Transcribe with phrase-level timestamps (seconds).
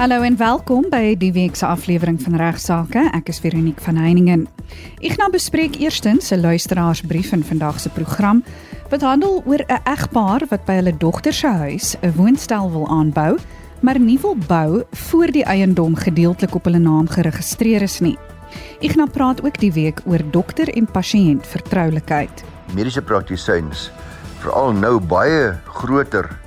[0.00, 3.02] Hallo en welkom by die week se aflewering van Regsake.
[3.12, 4.46] Ek is Veronique van Heiningen.
[5.04, 8.40] Ek gaan bespreek eerstens 'n luisteraarsbrief in vandag se program
[8.88, 13.38] wat handel oor 'n egpaar wat by hulle dogter se huis 'n woonstel wil aanbou,
[13.80, 18.18] maar nie wil bou voor die eiendom gedeeltelik op hulle naam geregistreer is nie.
[18.80, 22.44] Ek gaan praat ook die week oor dokter en pasiënt vertroulikheid.
[22.72, 23.90] Mediese praktisyns
[24.38, 26.38] veral nou baie groter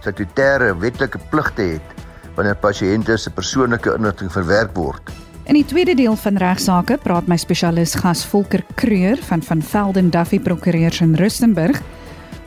[0.00, 1.97] statutêre wetlike pligte het
[2.38, 5.10] wanneer pasiënte se persoonlike inligting verwerk word.
[5.48, 10.10] In die tweede deel van regsaake praat my spesialis gas Volker Kreur van van Velden
[10.14, 11.80] Duffy Prokureurs in Rustenburg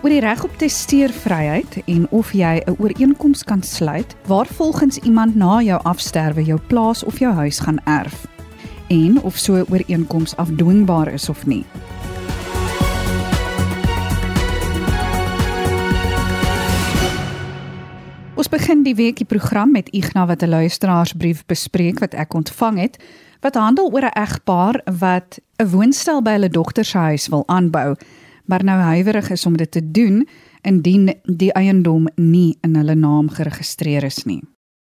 [0.01, 5.35] oor die reg op testeervryheid en of jy 'n ooreenkoms kan sluit waar volgens iemand
[5.35, 8.25] na jou afsterwe jou plaas of jou huis gaan erf
[8.89, 11.65] en of so 'n ooreenkoms afdwingbaar is of nie.
[18.41, 22.79] Ons begin die week die program met Ignas wat 'n luisteraarsbrief bespreek wat ek ontvang
[22.79, 22.97] het
[23.41, 27.95] wat handel oor 'n egpaar wat 'n woonstel by hulle dogter se huis wil aanbou,
[28.45, 30.27] maar nou huiwerig is om dit te doen
[30.61, 34.43] indien die eiendom nie in hulle naam geregistreer is nie.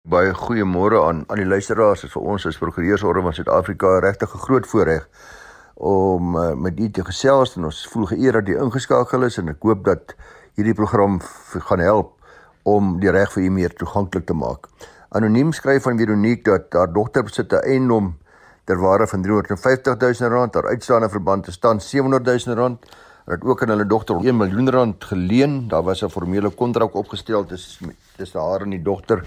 [0.09, 2.01] Baie goeiemôre aan aan die luisteraars.
[2.01, 5.09] Vir ons as prokureursorde van Suid-Afrika regtig 'n groot voorreg
[5.75, 9.49] om uh, met u te gesels en ons voel geëer dat u ingeskakel is en
[9.49, 10.15] ek hoop dat
[10.55, 11.21] hierdie program
[11.59, 12.20] gaan help
[12.63, 14.69] om die reg vir u meer toeganklik te maak.
[15.11, 18.19] Anoniem skryf van Veronique dat haar dogter besit 'n eiendom
[18.65, 22.79] ter waarde van 350 000 rand, haar uitstaande verband te staan 700 000 rand.
[23.27, 25.69] Het ook aan hulle dogter 1 miljoen rand geleen.
[25.69, 29.25] Daar was 'n formele kontrak opgestel tussen tussen haar en die dogter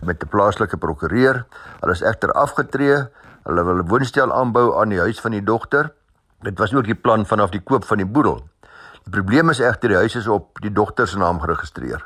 [0.00, 1.46] met 'n plaaslike prokureur.
[1.80, 3.06] Hulle is egter afgetree.
[3.42, 5.92] Hulle wil 'n woonstel aanbou aan die huis van die dogter.
[6.40, 8.48] Dit was ook die plan vanaf die koop van die boedel.
[9.02, 12.04] Die probleem is egter die huis is op die dogter se naam geregistreer.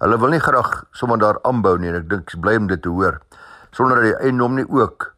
[0.00, 2.88] Hulle wil nie graag sommer daar aanbou nie en ek dink bly om dit te
[2.88, 3.20] hoor
[3.76, 5.10] sonder dat die eiendom nie ook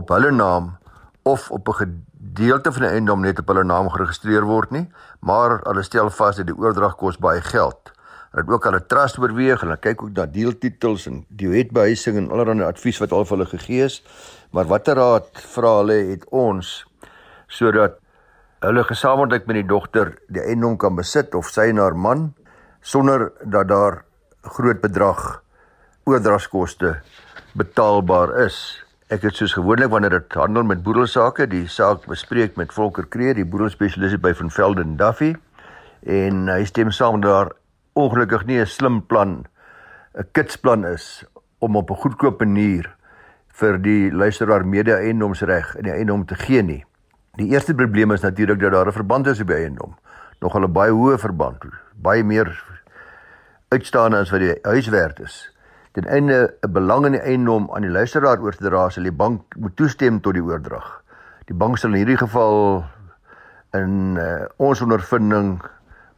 [0.00, 0.76] op hulle naam
[1.22, 4.88] of op 'n gedeelte van die eiendom net op hulle naam geregistreer word nie,
[5.20, 7.92] maar hulle stel vas dat die oordrag kos baie geld.
[8.30, 11.48] Hulle het ook al 'n trust oorweeg en hulle kyk ook na deeltitels en die
[11.48, 14.02] wetbehuising en allerlei advies wat al vir hulle gegee is.
[14.50, 16.86] Maar watter raad vra hulle het ons
[17.46, 17.92] sodat
[18.60, 22.34] hulle gesamentlik met die dogter die eiendom kan besit of sy en haar man
[22.80, 24.04] sonder dat daar
[24.44, 25.42] groot bedrag
[26.04, 26.98] oordragskoste
[27.56, 28.56] betaalbaar is.
[29.12, 33.34] Ek het soos gewoonlik wanneer dit handel met boedelsake, die saak bespreek met Volker Kreer,
[33.34, 35.34] die boedelspesialis by Van Velden Duffy
[36.04, 37.52] en hy stem saam dat daar
[37.96, 39.46] ongelukkig nie 'n slim plan
[40.14, 41.24] 'n kitsplan is
[41.58, 42.90] om op 'n goedkoop manier
[43.48, 46.84] vir die luisteraar mede-eiendomsreg in die eiendom te gee nie.
[47.36, 49.96] Die eerste probleem is natuurlik dat daar 'n verband is op die eiendom.
[50.40, 52.73] Nog 'n baie hoë verband, baie meer
[53.74, 55.36] uitstaande as wat die huis werd is.
[55.94, 59.12] Ten einde 'n belang in die eiendom aan die luisteraar oor te dra, sal die
[59.12, 61.02] bank moet toestem tot die oordrag.
[61.46, 62.84] Die bank sal in hierdie geval
[63.74, 65.60] in uh, ons ondervinding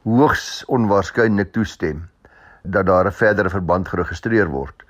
[0.05, 2.09] hoogs onwaarskynlik toestem
[2.62, 4.83] dat daar 'n verdere verband geregistreer word.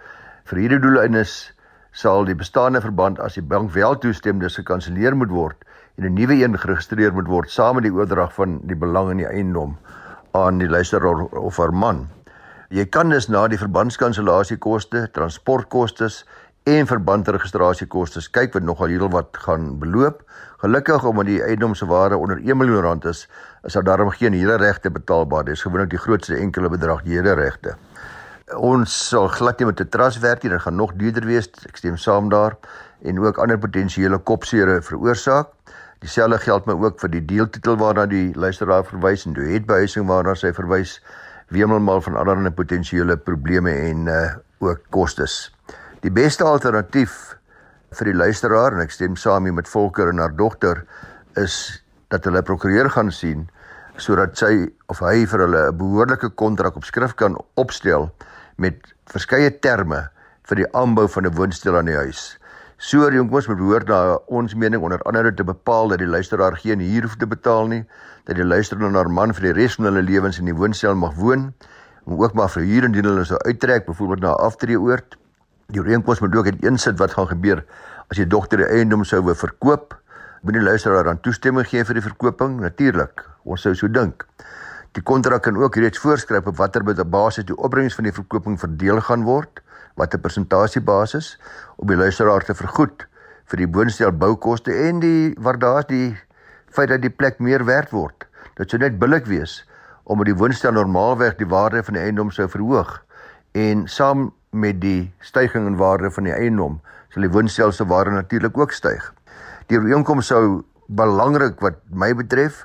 [0.45, 1.53] Vir hierdie doeleindes
[1.93, 5.65] sal die bestaande verband as die bank wel toestem dis gekanselleer moet word
[5.97, 9.17] en 'n nuwe een geregistreer moet word saam met die oordrag van die belang in
[9.17, 9.79] die eiendom
[10.31, 12.09] aan die luisteraar of haar man.
[12.69, 16.09] Jy kan dus na die verbandskanselllasiekoste, transportkoste
[16.67, 20.25] en verbandregistrasiekoste kyk wat nogal heelwat gaan beloop.
[20.65, 23.29] Gelukkig omdat die eiendomse waarde onder 1 miljoen rand is,
[23.63, 25.45] is daar daarom geen hele regte betaalbaar.
[25.47, 27.77] Dis gewoonlik die grootste enkele bedrag die hele regte.
[28.59, 31.49] Ons sal glad nie met 'n trust werk nie, dit gaan nog duurder wees.
[31.69, 32.57] Ek stem saam daar
[33.03, 35.47] en ook ander potensiële kopseere veroorsaak.
[35.99, 40.35] Dieselfde geld my ook vir die deeltitel waarna die luisteraar verwys en die wetbehuising waarna
[40.35, 41.01] sy verwys
[41.49, 44.27] weemelmal van allerlei potensiële probleme en uh
[44.59, 45.53] ook kostes.
[46.01, 47.37] Die beste alternatief
[47.93, 50.81] vir die luisteraar en ek stem saam hier met Volker en haar dogter
[51.37, 53.47] is dat hulle prokureur gaan sien
[54.01, 58.11] sodat sy of hy vir hulle 'n behoorlike kontrak op skrif kan opstel
[58.57, 58.77] met
[59.13, 60.09] verskeie terme
[60.49, 62.39] vir die aanbou van 'n woonstel aan die huis.
[62.79, 66.81] So jongens moet behoort na ons mening onder andere te bepaal dat die luisteraar geen
[66.81, 67.85] huur hoef te betaal nie,
[68.27, 70.97] dat die luisteraar na haar man vir die res van hulle lewens in die woonstel
[70.99, 71.53] mag woon,
[72.07, 75.17] om ook maar vir huur indien hulle sou uittrek, byvoorbeeld na 'n aftreeoord.
[75.71, 77.65] Die ooreenkoms moet ook insit wat gaan gebeur
[78.11, 79.97] as die dogter die eiendom sou wou verkoop.
[80.43, 82.61] Moet die luisteraar dan toestemming gee vir die verkoping?
[82.61, 83.25] Natuurlik.
[83.45, 84.27] Ons sou so dink.
[84.93, 89.01] Die kontrak kan ook reeds voorskryf op watter basis die opbrengs van die verkoping verdeel
[89.01, 89.61] gaan word
[89.95, 91.39] wat 'n persentasiebasis
[91.77, 93.07] op die luisteraar te vergoed
[93.45, 96.17] vir die boonstel boukoste en die waardaar die
[96.71, 98.27] feit dat die plek meer werd word.
[98.57, 99.65] Dit sou net billik wees
[100.07, 102.93] omdat die woonstel normaalweg die waarde van die eiendom sou verhoog
[103.59, 106.79] en saam met die stygings in waarde van die eiendom
[107.11, 109.11] sal die woonstel se waarde natuurlik ook styg.
[109.67, 112.63] Die ooreenkoms sou belangrik wat my betref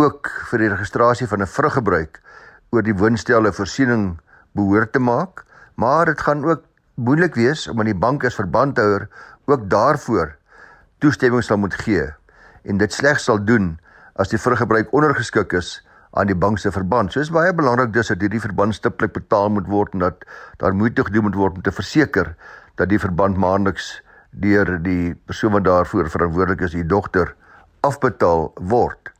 [0.00, 2.20] ook vir die registrasie van 'n vruggebruik
[2.72, 4.18] oor die woonstelle voorsiening
[4.52, 6.62] behoort te maak, maar dit gaan ook
[6.94, 9.08] moeilik wees omdat die bank as verbandhouer
[9.46, 10.36] ook daarvoor
[10.98, 12.17] toestemming sal moet gee
[12.68, 13.76] en dit slegs sal doen
[14.20, 15.78] as die vruggebruik ondergeskik is
[16.18, 17.12] aan die bank se verband.
[17.12, 20.24] So is baie belangrik dus dat hierdie verband stiptelik betaal moet word en dat
[20.62, 22.34] daar moeite gedoen moet word om te verseker
[22.80, 23.98] dat die verband maandeliks
[24.30, 27.34] deur die persoon wat daarvoor verantwoordelik is, die dogter
[27.86, 29.12] afbetaal word.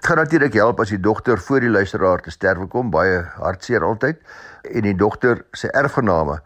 [0.00, 3.84] Dit gaan natuurlik help as die dogter voor die luisteraar te sterwe kom, baie hartseer
[3.84, 4.20] altyd,
[4.64, 6.40] en die dogter se erfgename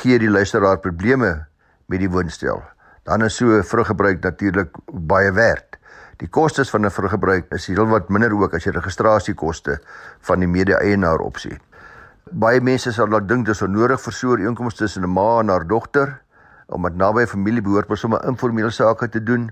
[0.00, 1.46] gee die luisteraar probleme
[1.86, 2.62] met die woonstel.
[3.06, 5.75] Dan is so vruggebruik natuurlik baie werd.
[6.16, 9.80] Die kostes van 'n vruggebruik is heelwat minder ook as die registrasiekoste
[10.20, 11.58] van die mede-eienaar opsie.
[12.30, 15.48] Baie mense sal dalk dink dis onnodig vir so 'n inkomste tussen 'n ma en
[15.48, 16.20] haar dogter,
[16.68, 19.50] omdat naby familie behoort om sommer informele sake te doen.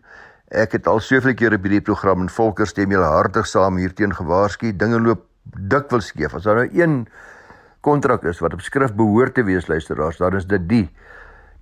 [0.48, 4.14] Ek het al soveel kere by die program en volker stem julle hartig saam hierteen
[4.14, 4.72] gewaarsku.
[4.76, 6.34] Dinge loop dikwels skeef.
[6.34, 7.06] As daar nou een
[7.80, 10.90] kontrak is wat op skrif behoort te wees luisteraars, dan is dit die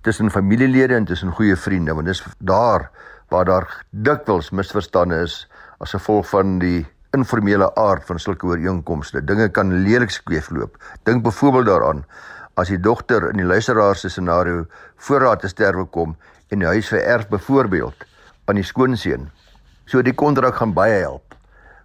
[0.01, 2.89] tussen familielede en tussen goeie vriende, want dis daar
[3.33, 5.47] waar daar dikwels misverstande is
[5.81, 6.83] as gevolg van die
[7.17, 9.21] informele aard van sulke ooreenkomste.
[9.25, 10.77] Dinge kan lelik skeefloop.
[11.05, 12.03] Dink byvoorbeeld daaraan
[12.61, 14.65] as die dogter in die luisteraar se scenario
[15.07, 16.15] voorraad te sterwe kom
[16.53, 18.05] en die huis vererf byvoorbeeld
[18.45, 19.29] aan die skoonseun.
[19.89, 21.33] So die kontrak gaan baie help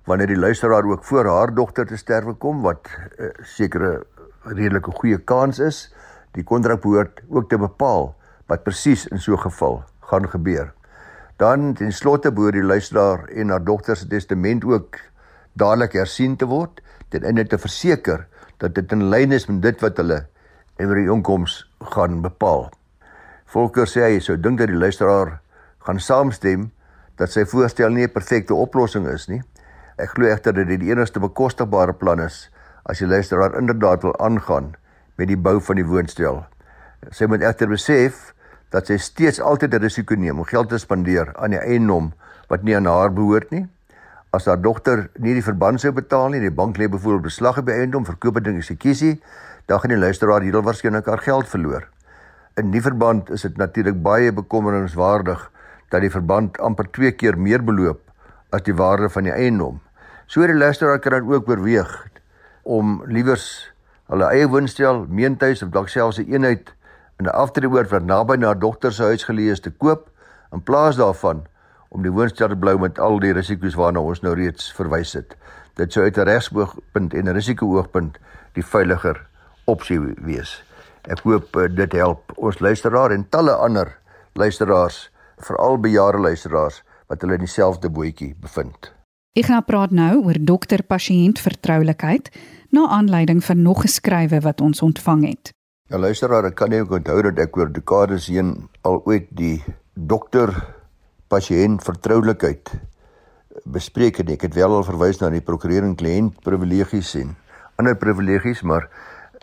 [0.08, 4.02] wanneer die luisteraar ook voor haar dogter te sterwe kom wat uh, sekere
[4.48, 5.86] redelike goeie kans is.
[6.36, 8.12] Die kontrak behoort ook te bepaal
[8.48, 10.72] wat presies in so 'n geval gaan gebeur.
[11.38, 14.96] Dan ten slotte behoort die luisteraar en haar dogter se testament ook
[15.54, 16.80] dadelik hersien te word
[17.14, 18.24] ten einde te verseker
[18.58, 20.24] dat dit in lyn is met dit wat hulle
[20.78, 22.66] en oor die inkomste gaan bepaal.
[23.54, 25.38] Volker sê hy sou dink dat die luisteraar
[25.86, 26.66] gaan saamstem
[27.22, 29.42] dat sy voorstel nie 'n perfekte oplossing is nie.
[29.98, 32.50] Ek glo egter dat dit die enigste bekostigbare plan is
[32.84, 34.74] as die luisteraar inderdaad wil aangaan
[35.16, 36.46] met die bou van die woonstel.
[37.10, 38.34] Sy moet egter besef
[38.70, 42.12] dat sy steeds altyd 'n risiko neem om geld te spandeer aan 'n eiendom
[42.48, 43.66] wat nie aan haar behoort nie.
[44.30, 47.66] As haar dogter nie die verband sou betaal nie, die bank lê byvoorbeeld beslag op
[47.66, 49.22] die eiendom, verkoop dit in eksekusie,
[49.66, 51.88] dan gaan die luisteraar heel waarskynlik haar geld verloor.
[52.56, 55.50] In die verband is dit natuurlik baie bekommerniswaardig
[55.88, 58.00] dat die verband amper 2 keer meer beloop
[58.50, 59.80] as die waarde van die eiendom.
[60.26, 62.08] So die luisteraar kan dan ook oorweeg
[62.62, 63.72] om liewers
[64.08, 66.72] hulle eie woonstel, meentuis of dalk selfs 'n eenheid
[67.18, 70.10] in 'n aftreeoord wat naby na haar dogter se huis geleë is te koop
[70.52, 71.46] in plaas daarvan
[71.88, 75.36] om die woonstel te blou met al die risiko's waarna ons nou reeds verwys het.
[75.74, 78.18] Dit sou uit 'n regsoogpunt en 'n risikooogpunt
[78.52, 79.26] die veiliger
[79.64, 80.62] opsie wees.
[81.08, 83.98] Ek hoop uh, dit help ons luisteraar en talle ander
[84.32, 88.92] luisteraars, veral bejaarde luisteraars wat hulle in dieselfde bootjie bevind.
[89.32, 92.30] Ek gaan praat nou oor dokter-pasiënt vertroulikheid
[92.70, 95.52] na aanleiding van nog geskrywe wat ons ontvang het.
[95.88, 99.64] Ja luisteraar, ek kan nie onthou dat ek oor dekades heen al ooit die
[99.94, 102.74] dokter-pasiënt vertroulikheid
[103.64, 104.30] bespreek het.
[104.30, 107.36] Ek het wel al verwys na die prokureur en kliënt privilegies en
[107.80, 108.90] ander privilegies, maar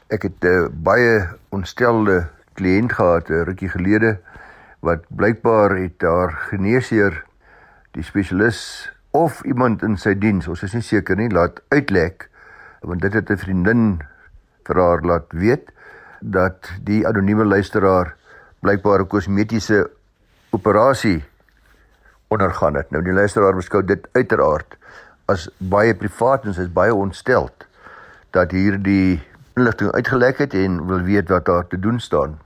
[0.05, 4.19] Ek het 'n uh, baie ontstelde kliënt gehad 'n uh, rukkie gelede
[4.79, 7.25] wat blykbaar het haar geneesheer
[7.91, 12.29] die spesialis of iemand in sy diens, ons is nie seker nie, laat uitlek
[12.81, 14.01] want dit het 'n vriendin
[14.63, 15.73] vir haar laat weet
[16.31, 18.15] dat die anonieme luisteraar
[18.59, 19.89] blykbaar 'n kosmetiese
[20.49, 21.23] operasie
[22.27, 22.91] ondergaan het.
[22.91, 24.77] Nou die luisteraar beskou dit uiteraard
[25.25, 27.65] as baie privaat en sy is baie ontsteld
[28.31, 29.21] dat hierdie
[29.55, 32.39] inligting uitgelek het en wil weet wat daar te doen staan.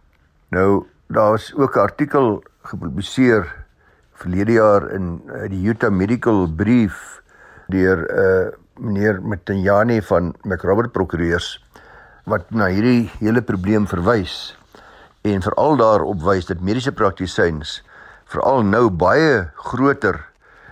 [0.49, 3.55] Nou daar's ook 'n artikel gepubliseer
[4.13, 7.21] verlede jaar in uh, die Utah Medical Brief
[7.67, 11.65] deur 'n uh, eh, meneer Mtanyani van McRobert Prokureurs
[12.29, 14.55] wat na hierdie hele probleem verwys
[15.27, 17.79] en veral daarop wys dat mediese praktisyns
[18.31, 20.21] veral nou baie groter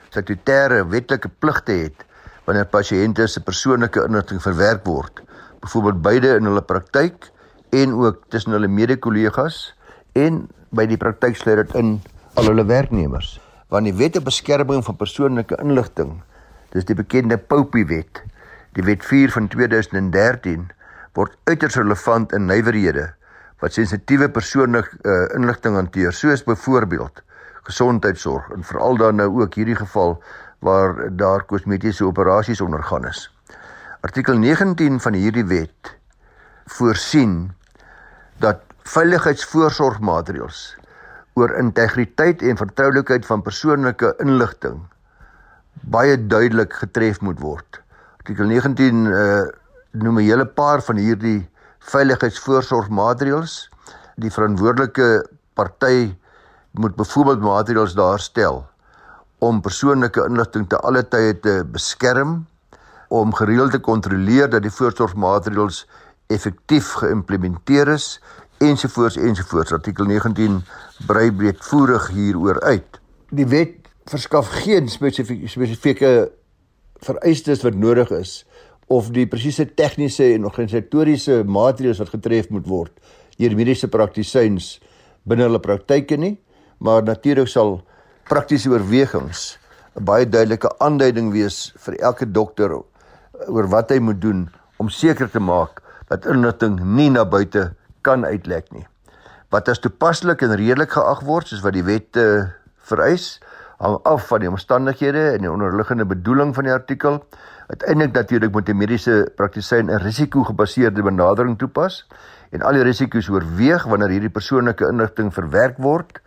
[0.09, 2.05] statutêre wetlike pligte het
[2.45, 5.23] wanneer pasiënte se persoonlike inligting verwerk word
[5.63, 7.31] byvoorbeeld beide in hulle praktyk
[7.75, 9.73] en ook tussen hulle mede-kollegas
[10.15, 11.97] en by die praktyk sluit dit in
[12.37, 13.37] al hulle werknemers.
[13.71, 16.17] Want die wet op beskerming van persoonlike inligting,
[16.71, 18.21] dis die bekende POPI wet,
[18.77, 20.67] die wet 4 van 2013
[21.17, 23.09] word uiters relevant in nywerhede
[23.61, 27.23] wat sensitiewe persoonlike uh, inligting hanteer, soos byvoorbeeld
[27.65, 30.19] gesondheidsorg en veral dan nou ook hierdie geval
[30.61, 33.25] waar daar kosmetiese operasies ondergaan is.
[34.05, 35.95] Artikel 19 van hierdie wet
[36.77, 37.49] voorsien
[38.43, 40.61] dat veiligheidsvoorsorgmaatreëls
[41.37, 44.79] oor integriteit en vertroulikheid van persoonlike inligting
[45.81, 47.81] baie duidelik getref moet word.
[48.21, 49.47] Artikel 19 uh
[50.03, 51.49] noem 'n hele paar van hierdie
[51.79, 53.69] veiligheidsvoorsorgmaatreëls.
[54.15, 56.15] Die verantwoordelike party
[56.71, 58.65] moet byvoorbeeld maatreëls daarstel
[59.39, 62.47] om persoonlike inligting te alle tye te beskerm,
[63.07, 65.85] om gereeld te kontroleer dat die voorsorgmaatreëls
[66.27, 68.19] effektief geïmplementeer is
[68.57, 70.63] ensovoorts ensovoorts artikel 19
[71.07, 72.99] brei breedvoerig hieroor uit.
[73.29, 76.31] Die wet verskaf geen spesifieke spesifieke
[77.05, 78.46] vereistes wat nodig is
[78.87, 82.93] of die presiese tegniese en organisatoriese maatreëls wat getref moet word
[83.37, 84.77] deur mediese praktisyns
[85.27, 86.37] binne hulle praktyke nie,
[86.79, 87.81] maar natuurlik sal
[88.29, 89.57] praktiese oorwegings
[89.97, 92.73] 'n baie duidelike aanduiding wees vir elke dokter
[93.47, 98.25] oor wat hy moet doen om seker te maak dat inligting nie na buite kan
[98.25, 98.85] uitlek nie.
[99.51, 103.39] Wat as toepaslik en redelik geag word soos wat die wet uh, vereis,
[103.81, 107.19] hang af van die omstandighede en die onderliggende bedoeling van die artikel.
[107.67, 112.07] Uiteindelik natuurlik moet 'n mediese praktisyn 'n risiko-gebaseerde benadering toepas
[112.51, 116.21] en al die risiko's oorweeg wanneer hierdie persoonlike inligting verwerk word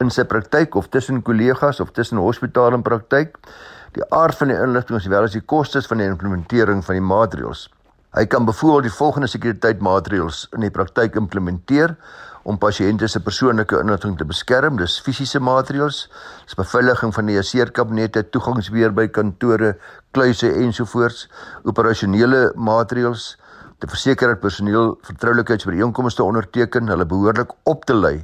[0.00, 3.36] in sy praktyk of tussen kollegas of tussen hospitaal en praktyk.
[3.92, 7.68] Die aard van die inligting sowel as die kostes van die implementering van die maatreëls.
[8.16, 11.96] Hy kan byvoorbeeld die volgende sekuriteitsmaatreëls in die praktyk implementeer
[12.46, 14.76] om pasiënte se persoonlike inligting te beskerm.
[14.78, 16.04] Dis fisiese maatreëls,
[16.46, 19.72] dis beveiliging van die seerkabinette, toegangsbeheer by kantore,
[20.14, 21.26] kluise ensovoorts,
[21.66, 23.32] operasionele maatreëls
[23.82, 28.20] te verseker dat personeel vertroulikheidsbijeenkomste onderteken, hulle behoorlik op te lei.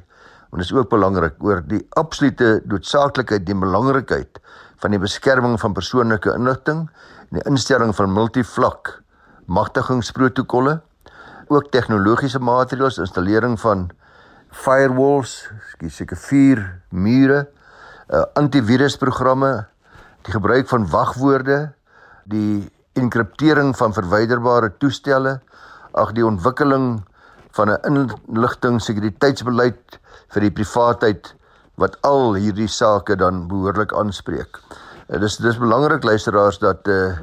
[0.53, 4.39] En dit is ook belangrik oor die absolute noodsaaklikheid en belangrikheid
[4.83, 9.01] van die beskerming van persoonlike inligting en die instelling van multivlak
[9.51, 10.79] magtigingsprotokolle
[11.53, 13.91] ook tegnologiese maatreëls installering van
[14.53, 17.47] firewalls, skus seker vier mure,
[18.13, 19.53] uh, antivirusprogramme,
[20.27, 21.73] die gebruik van wagwoorde,
[22.31, 22.69] die
[23.01, 25.41] enkriptering van verwyderbare toestelle,
[25.99, 27.03] ag die ontwikkeling
[27.57, 29.99] van 'n inligtingsekuriteitsbeleid
[30.33, 31.35] vir die privaatheid
[31.77, 34.61] wat al hierdie sake dan behoorlik aanspreek.
[35.09, 37.19] Uh, dis dis belangrik luisteraars dat uh,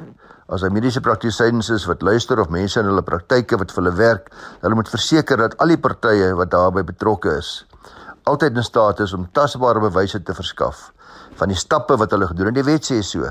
[0.50, 3.96] as hy mediese praktisyns is wat luister of mense in hulle praktyke wat vir hulle
[3.98, 4.30] werk,
[4.64, 7.50] hulle moet verseker dat al die partye wat daarbey betrokke is,
[8.26, 10.90] altyd in staat is om tasbare bewyse te verskaf
[11.38, 12.58] van die stappe wat hulle gedoen het.
[12.58, 13.30] Die wet sê so.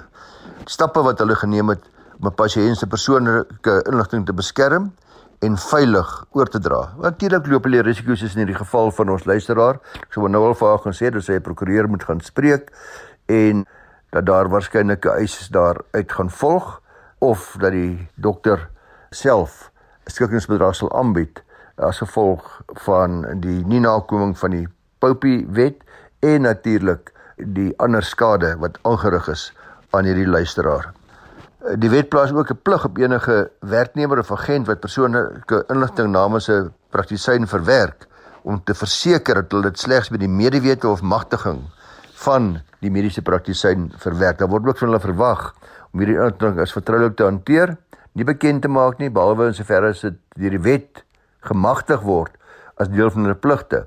[0.66, 1.84] Stappe wat hulle geneem het
[2.20, 4.92] om 'n pasiënt se persoonlike inligting te beskerm
[5.40, 6.94] en veilig oor te dra.
[7.02, 9.80] Natuurlik loop hulle risiko's in hierdie geval van ons luisteraar.
[10.02, 12.72] Ek sou nou al vir haar gaan sê dat sy 'n prokureur moet gaan spreek
[13.28, 13.66] en
[14.12, 16.82] dat daar waarskynlik 'n eis daar uit gaan volg
[17.20, 18.70] of dat die dokter
[19.12, 19.72] self
[20.10, 21.44] skikkingsbedrag sal aanbied
[21.80, 24.68] as gevolg van die nie nakoming van die
[25.00, 25.80] Popie wet
[26.26, 29.46] en natuurlik die ander skade wat aangerig is
[29.96, 30.92] aan hierdie luisteraar.
[31.80, 36.50] Die wet plaas ook 'n plig op enige werknemer of agent wat persoonlike inligting namens
[36.50, 38.08] 'n praktisyn verwerk
[38.42, 41.62] om te verseker dat hulle dit slegs met die medewete of magtiging
[42.14, 44.38] van die mediese praktisyn verwerk.
[44.38, 45.54] Daar word ook van hulle verwag
[45.94, 47.78] om hierdie inligting as vertroulik te hanteer,
[48.14, 51.04] nie bekend te maak nie behalwe in soverre as dit deur die wet
[51.48, 52.36] gemagtig word
[52.80, 53.86] as deel van hulle pligte.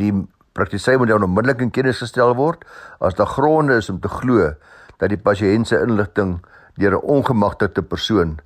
[0.00, 0.12] Die
[0.56, 2.64] praktisyn moet dan onmiddellik in kennis gestel word
[3.00, 4.52] as daar gronde is om te glo
[5.00, 6.40] dat die pasiënt se inligting
[6.78, 8.38] deur 'n ongemagtigde persoon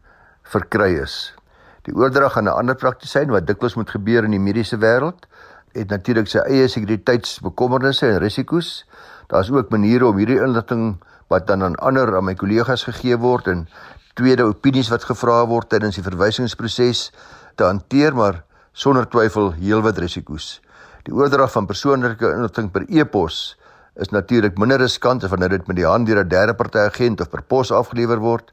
[0.43, 1.35] verkry is.
[1.83, 5.27] Die oordrag aan 'n ander praktisyn wat dikwels moet gebeur in die mediese wêreld,
[5.73, 8.87] het natuurlik sy eie sekuriteitsbekommernisse en risiko's.
[9.27, 10.97] Daar's ook maniere om hierdie inligting
[11.29, 13.67] wat dan aan ander aan my kollegas gegee word en
[14.15, 17.11] tweede opinies wat gevra word tydens die verwysingsproses
[17.57, 18.43] te hanteer maar
[18.73, 20.61] sonder twyfel heelwat risiko's.
[21.07, 23.57] Die oordrag van persoonlike inligting per e-pos
[23.97, 27.21] is natuurlik minder riskant as wanneer dit met die hand deur 'n derde party agent
[27.21, 28.53] of per pos afgelewer word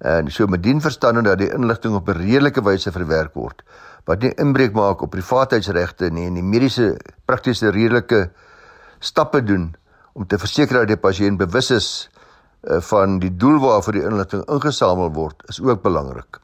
[0.00, 3.62] en so met dien verstande dat die inligting op 'n redelike wyse verwerk word
[4.04, 8.30] wat nie inbreuk maak op privaatheidsregte nie en die mediese praktiese redelike
[9.00, 9.74] stappe doen
[10.12, 12.10] om te verseker dat die pasiënt bewus is
[12.62, 16.38] van die doel waarvoor die inligting ingesamel word is ook belangrik.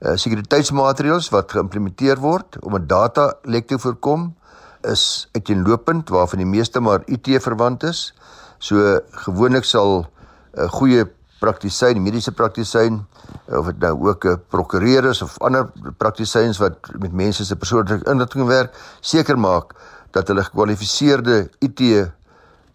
[0.00, 4.34] Uh sekuriteitsmaatreëls wat geïmplementeer word om 'n data lek te voorkom
[4.82, 8.14] is uiteenlopend waarvan die meeste maar IT verwant is.
[8.58, 10.06] So gewoonlik sal
[10.54, 11.04] 'n goeie
[11.40, 13.06] praktisyn, mediese praktisyn
[13.46, 18.10] of dit nou ook 'n prokureur is of ander praktisyns wat met mense se persoonlike
[18.10, 19.74] inligting werk, seker maak
[20.10, 22.10] dat hulle gekwalifiseerde IT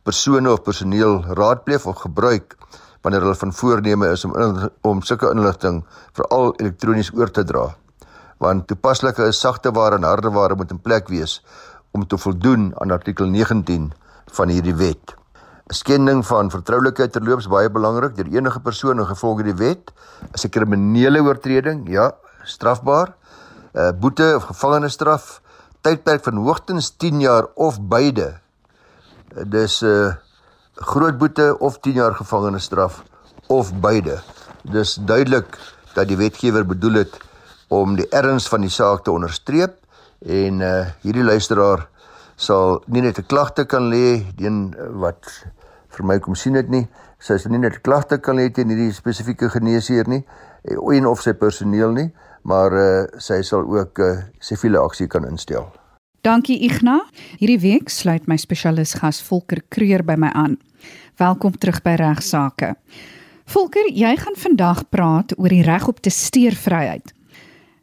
[0.03, 2.57] persone of personeel raadpleeg of gebruik
[3.01, 7.69] wanneer hulle van voorneme is om in, om sulke inligting veral elektronies oor te dra.
[8.41, 11.39] want toepaslike is sagte ware en harde ware moet in plek wees
[11.93, 13.91] om te voldoen aan artikel 19
[14.37, 15.13] van hierdie wet.
[15.69, 19.93] 'n Skending van vertroulikheid terloops baie belangrik deur enige persoon in gevolg die wet
[20.33, 22.11] is 'n kriminele oortreding, ja,
[22.43, 23.13] strafbaar.
[23.73, 25.41] 'n uh, Boete of gevangenisstraf,
[25.81, 28.41] tydperk van hoogstens 10 jaar of beide.
[29.31, 30.13] Dis 'n uh,
[30.75, 33.03] groot boete of 10 jaar gevangenisstraf
[33.47, 34.21] of beide.
[34.63, 35.57] Dis duidelik
[35.93, 37.17] dat die wetgewer bedoel het
[37.67, 39.77] om die erns van die saak te onderstreep
[40.19, 41.87] en uh hierdie luisteraar
[42.35, 45.25] sal nie net 'n klagte kan lê teen wat
[45.89, 46.87] vir my kom sien dit nie
[47.19, 50.25] sy sal nie net 'n klagte kan lê teen hierdie spesifieke geneesheer nie
[50.93, 52.11] en of sy personeel nie
[52.43, 55.80] maar uh sy sal ook uh siviele aksie kan instel
[56.21, 56.99] Dankie Igna.
[57.39, 60.59] Hierdie week sluit my spesialis gas Volker Kreur by my aan.
[61.17, 62.75] Welkom terug by Regsake.
[63.49, 67.09] Volker, jy gaan vandag praat oor die reg op testeervryheid.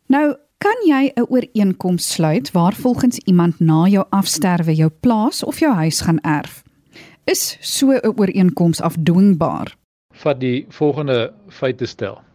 [0.06, 5.58] Nou, kan jy 'n ooreenkoms sluit waar volgens iemand na jou afsterwe jou plaas of
[5.58, 6.62] jou huis gaan erf?
[7.26, 9.76] Is so 'n ooreenkoms afdwingbaar?
[10.14, 12.27] Vat die volgende feite stel.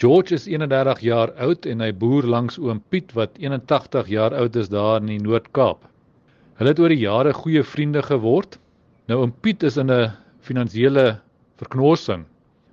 [0.00, 4.54] George is 31 jaar oud en hy boer langs oom Piet wat 81 jaar oud
[4.56, 5.82] is daar in die Noord-Kaap.
[6.56, 8.56] Hulle het oor die jare goeie vriende geword.
[9.12, 10.08] Nou oom Piet is in 'n
[10.40, 11.20] finansiële
[11.60, 12.24] verknorsing.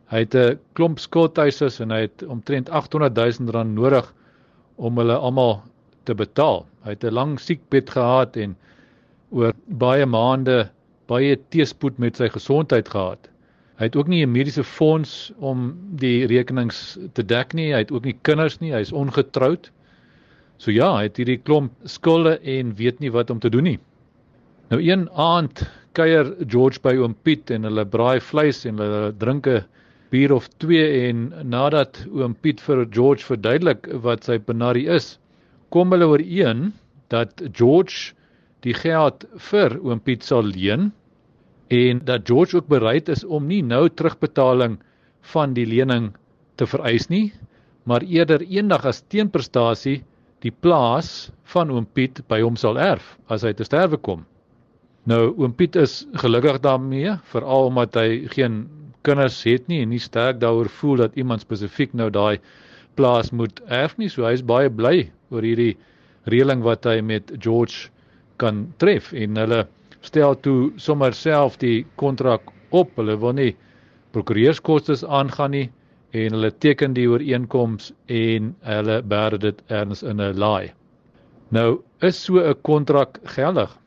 [0.07, 4.13] Hy het 'n klomp skuldhuisers en hy het omtrent 800 000 rand nodig
[4.77, 5.61] om hulle almal
[6.05, 6.65] te betaal.
[6.85, 8.55] Hy het 'n lang siekbed gehad en
[9.31, 10.69] oor baie maande
[11.07, 13.19] baie teespoed met sy gesondheid gehad.
[13.77, 17.73] Hy het ook nie 'n mediese fonds om die rekenings te dek nie.
[17.73, 18.71] Hy het ook nie kinders nie.
[18.73, 19.69] Hy is ongetroud.
[20.57, 23.79] So ja, hy het hierdie klomp skulde en weet nie wat om te doen nie.
[24.69, 25.61] Nou een aand
[25.93, 29.63] kuier George by oom Piet en hulle braai vleis en hulle drinke
[30.09, 35.19] bier of 2 en nadat oom Piet vir George verduidelik wat sy benarie is,
[35.69, 36.71] kom hulle ooreen
[37.13, 38.13] dat George
[38.65, 40.91] die geld vir oom Piet sal leen
[41.67, 44.77] en dat George ook bereid is om nie nou terugbetaling
[45.33, 46.13] van die lening
[46.55, 47.33] te vereis nie,
[47.83, 50.01] maar eerder eendag as teenprestasie
[50.45, 54.25] die plaas van oom Piet by hom sal erf as hy te sterwe kom.
[55.07, 58.65] Nou oom Piet is gelukkig daarmee, veral omdat hy geen
[59.07, 62.39] kinders het nie en nie sterk daaroor voel dat iemand spesifiek nou daai
[62.99, 64.09] plaas moet erf nie.
[64.11, 65.77] So hy is baie bly oor hierdie
[66.27, 67.87] reëling wat hy met George
[68.41, 69.63] kan tref en hulle
[70.01, 72.91] stel toe sommer self die kontrak op.
[72.95, 73.55] Hulle wil nie
[74.15, 75.67] prokureurskoste aangaan nie
[76.15, 80.71] en hulle teken die ooreenkoms en hulle bêre dit erns in 'n laai.
[81.51, 83.77] Nou is so 'n kontrak geldig?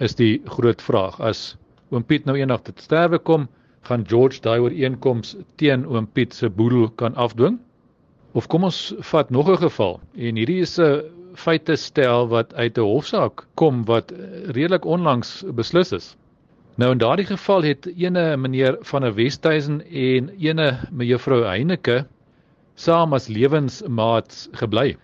[0.00, 1.20] Is die groot vraag.
[1.20, 1.56] As
[1.90, 3.48] oom Piet nou eendag te sterwe kom,
[3.82, 7.58] gaan George daai ooreenkoms teen oom Piet se boedel kan afdwing?
[8.32, 11.02] Of kom ons vat nog 'n geval en hierdie is 'n
[11.34, 14.12] feite stel wat uit 'n hofsaak kom wat
[14.56, 16.16] redelik onlangs beslis is.
[16.76, 22.04] Nou in daardie geval het ene meneer van der Westhuizen en ene mevrou Heineke
[22.74, 24.96] saam as lewensmaats gebly.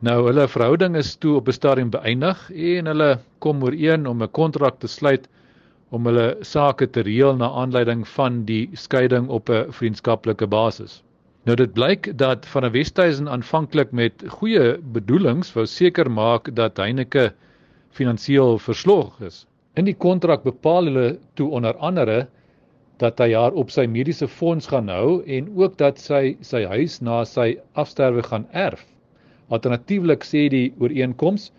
[0.00, 4.30] Nou hulle verhouding is toe op 'n stadium beëindig en hulle kom ooreen om 'n
[4.30, 5.28] kontrak te sluit
[5.90, 11.02] om hulle sake te reël na aanleiding van die skeiding op 'n vriendskaplike basis.
[11.42, 16.76] Nou dit blyk dat van 'n Westhuizen aanvanklik met goeie bedoelings wou seker maak dat
[16.76, 17.32] Heineke
[17.90, 19.46] finansiëel verslog is.
[19.74, 22.28] In die kontrak bepaal hulle toe onder andere
[23.02, 27.00] dat hy haar op sy mediese fonds gaan hou en ook dat sy sy huis
[27.00, 28.86] na sy afsterwe gaan erf.
[29.50, 31.50] Alternatiefelik sê die ooreenkoms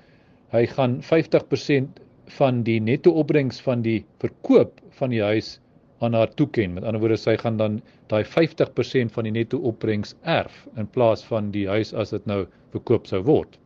[0.55, 1.99] hy gaan 50%
[2.39, 5.57] van die netto opbrengs van die verkoop van die huis
[6.03, 6.73] aan haar toeken.
[6.73, 11.23] Met ander woorde, sy gaan dan daai 50% van die netto opbrengs erf in plaas
[11.25, 12.43] van die huis as dit nou
[12.75, 13.57] verkoop sou word.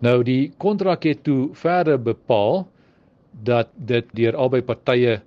[0.00, 2.64] Nou die kontrak het toe verder bepaal
[3.44, 5.20] dat dit deur albei partye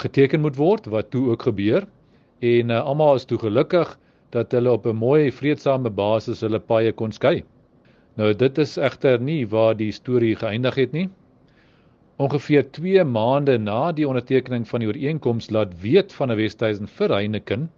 [0.00, 1.86] geteken moet word wat toe ook gebeur
[2.44, 3.94] en uh, almal is toe gelukkig
[4.34, 7.44] dat hulle op 'n mooi vredesame basis hulle paie kon skei.
[8.16, 11.08] Nou dit is egter nie waar die storie geëindig het nie.
[12.18, 17.14] Ongeveer 2 maande na die ondertekening van die ooreenkoms laat weet van 'n Westhuizen vir
[17.14, 17.68] Heineken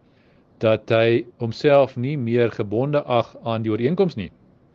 [0.65, 4.31] dat hy homself nie meer gebonde ag aan die ooreenkoms nie.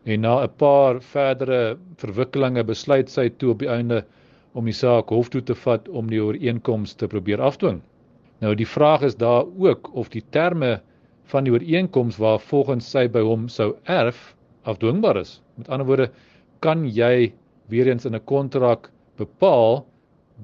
[0.05, 4.05] En na 'n paar verdere verwikkelinge besluit sy toe op die einde
[4.53, 7.81] om die saak hof toe te vat om die ooreenkoms te probeer afdwing.
[8.41, 10.81] Nou die vraag is daar ook of die terme
[11.23, 15.41] van die ooreenkoms waar volgens sy by hom sou erf afdwingbaar is.
[15.57, 16.11] Met ander woorde,
[16.59, 17.33] kan jy
[17.67, 19.85] weer eens in 'n kontrak bepaal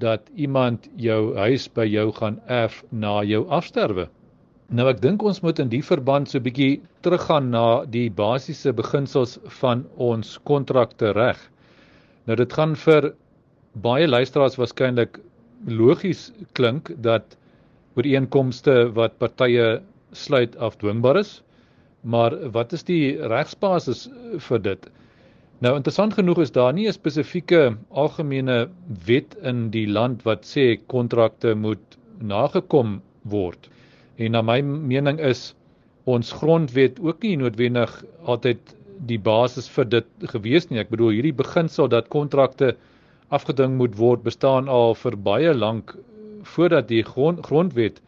[0.00, 4.08] dat iemand jou huis by jou gaan erf na jou afsterwe.
[4.72, 8.72] Nou ek dink ons moet in die verband so 'n bietjie teruggaan na die basiese
[8.72, 11.36] beginsels van ons kontrakte reg.
[12.26, 13.12] Nou dit gaan vir
[13.74, 15.20] baie luisteraars waarskynlik
[15.66, 17.36] logies klink dat
[17.96, 19.82] ooreenkomste wat partye
[20.12, 21.42] sluit afdwingbaar is.
[22.02, 24.08] Maar wat is die regsbasis
[24.48, 24.90] vir dit?
[25.62, 28.68] Nou interessant genoeg is daar nie 'n spesifieke algemene
[29.06, 33.68] wet in die land wat sê kontrakte moet nagekom word.
[34.18, 35.54] En na my mening is
[36.04, 37.92] ons grondwet ook nie noodwendig
[38.24, 38.74] altyd
[39.06, 40.80] die basis vir dit gewees nie.
[40.80, 42.74] Ek bedoel hierdie beginsel dat kontrakte
[43.30, 45.94] afgeding moet word bestaan al vir baie lank
[46.42, 48.02] voordat die grond, grondwet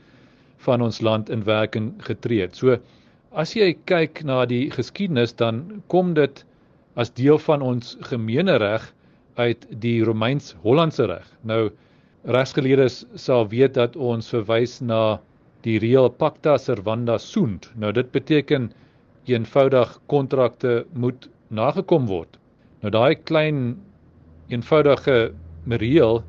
[0.66, 2.56] van ons land in werking getree het.
[2.56, 2.78] So
[3.30, 6.44] as jy kyk na die geskiedenis dan kom dit
[6.94, 8.86] as deel van ons gemeenereg
[9.34, 11.26] uit die Romeins-Hollandse reg.
[11.42, 11.70] Nou
[12.24, 15.18] regsgeleerdes sal weet dat ons verwys na
[15.66, 17.70] die reël pacta servanda sunt.
[17.74, 18.70] Nou dit beteken
[19.26, 22.38] eenvoudig kontrakte moet nagekom word.
[22.84, 23.74] Nou daai klein
[24.52, 25.32] eenvoudige
[25.80, 26.22] reël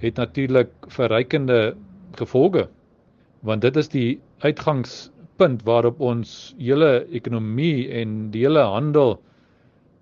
[0.00, 1.76] het natuurlik verrykende
[2.16, 2.66] gevolge
[3.46, 9.16] want dit is die uitgangspunt waarop ons hele ekonomie en die hele handel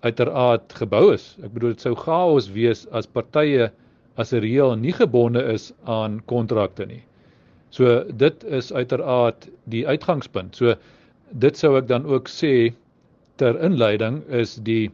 [0.06, 1.36] uiteraard gebou is.
[1.42, 3.70] Ek bedoel dit sou chaos wees as partye
[4.16, 7.02] as 'n reël nie gebonde is aan kontrakte nie.
[7.70, 10.56] So dit is uiteraard die uitgangspunt.
[10.56, 10.74] So
[11.32, 12.72] dit sou ek dan ook sê
[13.36, 14.90] ter inleiding is die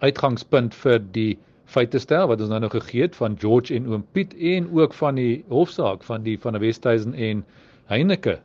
[0.00, 4.04] uitgangspunt vir die feite stel wat ons nou nou gegee het van George en oom
[4.12, 7.44] Piet en ook van die hofsaak van die van die Westhuizen en
[7.92, 8.38] Heineke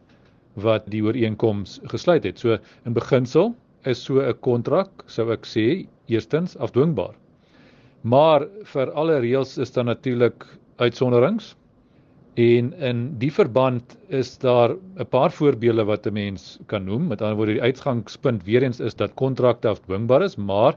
[0.53, 2.39] wat die ooreenkoms gesluit het.
[2.39, 7.15] So in beginsel is so 'n kontrak, sou ek sê, eerstens afdwingbaar.
[8.03, 10.45] Maar vir alle reëls is daar natuurlik
[10.77, 11.55] uitsonderings.
[12.35, 17.07] En in die verband is daar 'n paar voorbeelde wat 'n mens kan noem.
[17.07, 20.75] Met ander woorde, die uitgangspunt weer eens is dat kontrakte afdwingbaar is, maar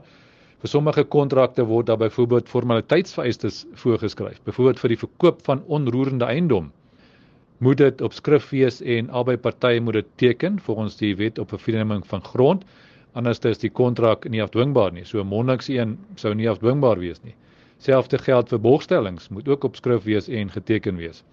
[0.57, 4.39] Vir sommige kontrakte word daar byvoorbeeld formaliteitsvereistes voorgeskryf.
[4.47, 6.71] Byvoorbeeld vir die verkoop van onroerende eiendom
[7.61, 11.53] moet dit op skrif wees en albei partye moet dit teken volgens die wet op
[11.53, 12.65] vervreemding van grond.
[13.17, 15.05] Anders is die kontrak nie afdwingbaar nie.
[15.05, 17.33] So monniks een sou nie afdwingbaar wees nie.
[17.81, 21.23] Selfde geld vir borgstellings moet ook op skrif wees en geteken wees.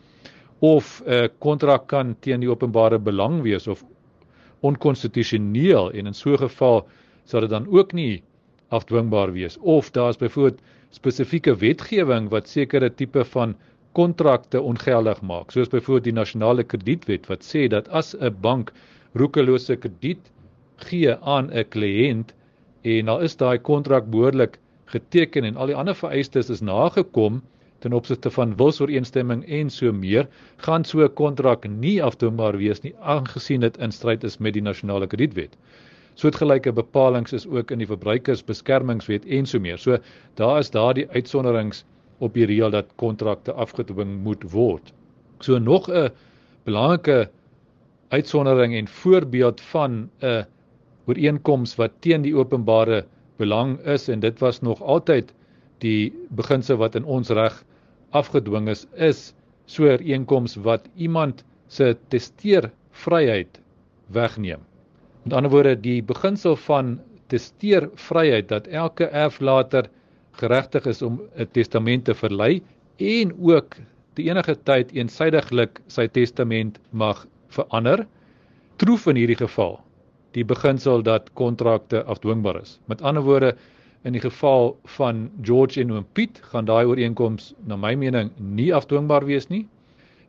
[0.60, 3.84] Of 'n uh, kontrak kan teen die openbare belang wees of
[4.64, 6.86] onkonstitusioneel en in so 'n geval
[7.24, 8.22] sal dit dan ook nie
[8.68, 13.54] afdwingbaar wees of daar's byvoorbeeld spesifieke wetgewing wat sekere tipe van
[13.92, 18.72] kontrakte ongeldig maak soos byvoorbeeld die nasionale kredietwet wat sê dat as 'n bank
[19.14, 20.30] roekelose krediet
[20.76, 22.34] gee aan 'n kliënt
[22.82, 27.42] en al is daai kontrak behoorlik geteken en al die ander vereistes is nagekom
[27.78, 32.94] ten opsigte van wilsooreenstemming en so meer gaan so 'n kontrak nie afdwingbaar wees nie
[33.00, 35.56] aangesien dit in stryd is met die nasionale kredietwet
[36.14, 39.78] soortgelyke bepalinge is ook in die verbruikersbeskermingswet en so meer.
[39.78, 39.98] So
[40.38, 41.84] daar is daardie uitsonderings
[42.22, 44.92] op die reël dat kontrakte afgedwing moet word.
[45.40, 46.10] So nog 'n
[46.64, 47.30] belangrike
[48.08, 50.46] uitsondering en voorbeeld van 'n
[51.06, 53.04] ooreenkoms wat teen die openbare
[53.40, 55.32] belang is en dit was nog altyd
[55.84, 57.56] die beginsel wat in ons reg
[58.20, 59.34] afgedwing is is
[59.66, 63.60] so 'n ooreenkoms wat iemand se testeervryheid
[64.12, 64.60] wegneem.
[65.24, 69.88] Met ander woorde, die beginsel van testeervryheid dat elke erflater
[70.32, 72.62] geregtig is om 'n testament te verlei
[72.96, 73.76] en ook
[74.14, 78.06] te enige tyd eensydiglik sy testament mag verander,
[78.76, 79.80] troef in hierdie geval
[80.34, 82.78] die beginsel dat kontrakte afdwingbaar is.
[82.90, 83.54] Met ander woorde,
[84.04, 88.68] in die geval van George en oom Piet gaan daai ooreenkoms na my mening nie
[88.74, 89.64] afdwingbaar wees nie.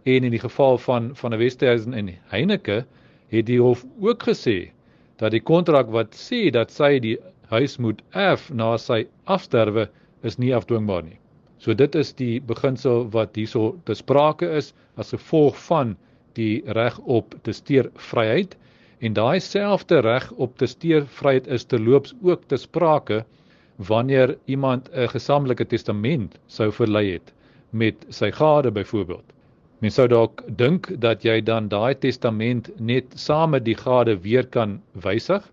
[0.06, 2.86] En in die geval van van 'n Westhuizen en Heineke
[3.34, 4.72] het die hof ook gesê
[5.20, 7.18] dat die kontrak wat sê dat sy die
[7.52, 9.90] huis moet erf na sy afsterwe
[10.22, 11.20] is nie afdwingbaar nie.
[11.58, 15.96] So dit is die beginsel wat hierso besprake is as gevolg van
[16.34, 18.56] die reg op testeervryheid
[19.00, 23.24] en daai selfde reg op testeervryheid is terloops ook te sprake
[23.76, 27.34] wanneer iemand 'n gesamentlike testament sou verlei het
[27.70, 29.26] met sy gade byvoorbeeld.
[29.80, 34.48] Mens sou dalk dink dat jy dan daai testament net saam met die gade weer
[34.48, 35.44] kan wysig,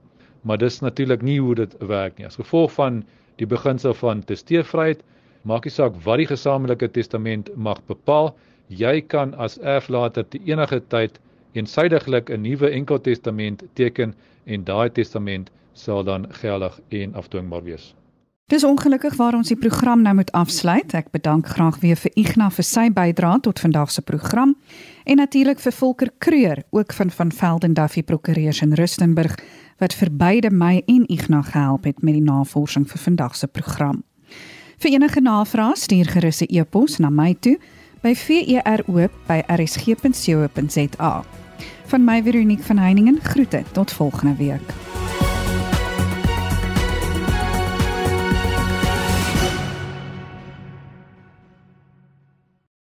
[0.43, 2.27] maar dis natuurlik nie hoe dit werk nie.
[2.27, 3.03] As gevolg van
[3.37, 5.03] die beginsel van testeervryheid,
[5.43, 8.37] maak nie saak wat die gesamentlike testament mag bepaal,
[8.69, 11.19] jy kan as erflater te enige tyd
[11.53, 17.95] eensydiglik 'n nuwe enkeltestament teken en daai testament sal dan geldig en afdwingbaar wees.
[18.47, 20.95] Dis ongelukkig waar ons die program nou moet afsluit.
[20.95, 24.57] Ek bedank graag weer vir Ignas vir sy bydrae tot vandag se program
[25.05, 29.38] en natuurlik vir Volker Kreur, ook van van Velden Duffy Prokureurs in Rustenburg
[29.81, 34.03] wat vir beide my en Ignas gehelp het met die navorsing vir vandag se program.
[34.79, 37.59] Vir enige navrae stuur gerus 'n e-pos na my toe
[38.03, 38.62] by vero@rsg.co.za.
[41.93, 44.73] Van my Veronique van Heiningen groete tot volgende week.